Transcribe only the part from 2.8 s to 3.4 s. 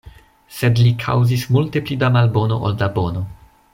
da bono.